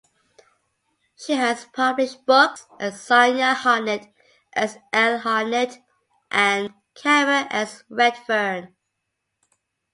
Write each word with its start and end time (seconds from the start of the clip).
She 1.15 1.33
has 1.33 1.65
published 1.65 2.25
books 2.25 2.65
as 2.79 2.99
Sonya 2.99 3.53
Hartnett, 3.53 4.11
S. 4.53 4.77
L. 4.91 5.19
Hartnett, 5.19 5.77
and 6.31 6.73
Cameron 6.95 7.45
S. 7.51 7.83
Redfern. 7.87 8.73